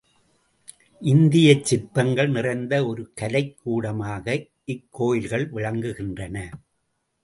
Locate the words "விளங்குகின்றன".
5.55-6.51